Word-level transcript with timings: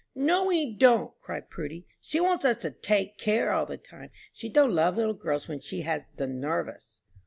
"No, 0.15 0.45
we 0.45 0.73
don't," 0.73 1.13
cried 1.21 1.51
Prudy; 1.51 1.85
"she 2.01 2.19
wants 2.19 2.43
us 2.43 2.57
to 2.63 2.71
'take 2.71 3.19
care' 3.19 3.51
all 3.53 3.67
the 3.67 3.77
time. 3.77 4.09
She 4.33 4.49
don't 4.49 4.73
love 4.73 4.97
little 4.97 5.13
girls 5.13 5.47
when 5.47 5.59
she 5.59 5.81
has 5.81 6.09
'the 6.15 6.25
nervous.'" 6.25 7.01